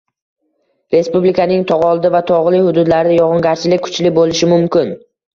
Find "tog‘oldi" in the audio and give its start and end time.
1.71-2.09